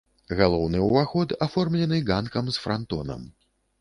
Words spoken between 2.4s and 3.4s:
з франтонам.